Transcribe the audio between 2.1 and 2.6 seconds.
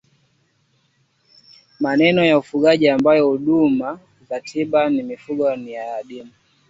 ya